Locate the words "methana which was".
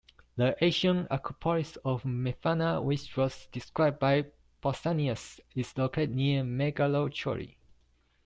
2.01-3.45